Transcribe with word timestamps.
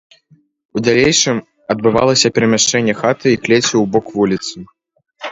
У 0.79 0.81
далейшым 0.85 1.41
адбывалася 1.73 2.31
перамяшчэнне 2.37 2.95
хаты 3.01 3.27
і 3.33 3.39
клеці 3.43 3.71
ў 3.77 3.83
бок 3.97 4.05
вуліцы. 4.15 4.57